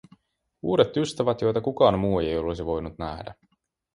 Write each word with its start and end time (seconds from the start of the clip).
Uudet 0.61 0.97
ystävät, 0.97 1.41
joita 1.41 1.61
kukaan 1.61 1.99
muu 1.99 2.19
ei 2.19 2.37
olisi 2.37 2.65
voinut 2.65 2.97
nähdä. 2.97 3.35